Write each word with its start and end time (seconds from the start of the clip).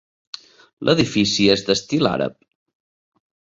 L'edifici 0.89 1.47
és 1.57 1.65
d'estil 1.69 2.11
àrab. 2.15 2.37